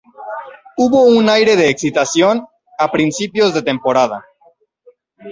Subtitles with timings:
[0.77, 2.47] Hubo un aire de excitación
[2.79, 4.25] a principios de temporada.